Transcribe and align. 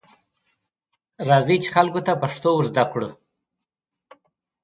راځئ، 1.27 1.57
چې 1.63 1.69
خلکو 1.75 1.99
ته 2.07 2.13
پښتو 2.21 2.49
ورزده 2.55 2.83
کړو. 2.91 3.09